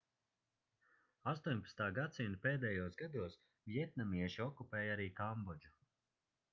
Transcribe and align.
18. 1.33 1.59
gs 1.97 2.17
pēdējos 2.47 2.99
gados 3.05 3.39
vjetnamieši 3.75 4.47
okupēja 4.51 4.99
arī 4.99 5.11
kambodžu 5.23 5.77